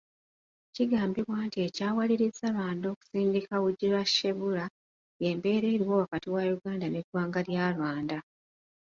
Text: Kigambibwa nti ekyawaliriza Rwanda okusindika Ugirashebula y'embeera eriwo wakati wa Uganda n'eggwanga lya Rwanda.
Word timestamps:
Kigambibwa 0.75 1.37
nti 1.47 1.57
ekyawaliriza 1.67 2.45
Rwanda 2.55 2.85
okusindika 2.93 3.55
Ugirashebula 3.67 4.65
y'embeera 5.21 5.67
eriwo 5.73 5.93
wakati 6.01 6.27
wa 6.35 6.43
Uganda 6.57 6.85
n'eggwanga 6.89 7.39
lya 7.47 7.65
Rwanda. 7.75 8.17